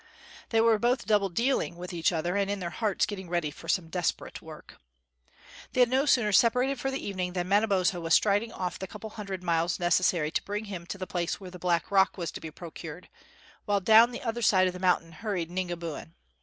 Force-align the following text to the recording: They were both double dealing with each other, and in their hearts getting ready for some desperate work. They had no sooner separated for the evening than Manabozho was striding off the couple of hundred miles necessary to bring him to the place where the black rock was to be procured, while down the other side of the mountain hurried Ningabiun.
They 0.49 0.59
were 0.61 0.79
both 0.79 1.05
double 1.05 1.29
dealing 1.29 1.75
with 1.75 1.93
each 1.93 2.11
other, 2.11 2.35
and 2.35 2.49
in 2.49 2.59
their 2.59 2.71
hearts 2.71 3.05
getting 3.05 3.29
ready 3.29 3.51
for 3.51 3.67
some 3.67 3.87
desperate 3.87 4.41
work. 4.41 4.81
They 5.73 5.79
had 5.81 5.89
no 5.91 6.07
sooner 6.07 6.31
separated 6.31 6.79
for 6.79 6.89
the 6.89 7.07
evening 7.07 7.33
than 7.33 7.47
Manabozho 7.47 8.01
was 8.01 8.15
striding 8.15 8.51
off 8.51 8.79
the 8.79 8.87
couple 8.87 9.11
of 9.11 9.17
hundred 9.17 9.43
miles 9.43 9.79
necessary 9.79 10.31
to 10.31 10.43
bring 10.43 10.65
him 10.65 10.87
to 10.87 10.97
the 10.97 11.05
place 11.05 11.39
where 11.39 11.51
the 11.51 11.59
black 11.59 11.91
rock 11.91 12.17
was 12.17 12.31
to 12.31 12.41
be 12.41 12.49
procured, 12.49 13.09
while 13.65 13.79
down 13.79 14.09
the 14.09 14.23
other 14.23 14.41
side 14.41 14.65
of 14.65 14.73
the 14.73 14.79
mountain 14.79 15.11
hurried 15.11 15.51
Ningabiun. 15.51 16.13